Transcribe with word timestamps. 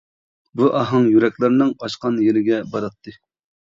بۇ 0.61 0.69
ئاھاڭ 0.79 1.05
يۈرەكلەرنىڭ 1.13 1.77
ئاچقان 1.79 2.21
يېرىگە 2.27 2.67
باراتتى. 2.77 3.21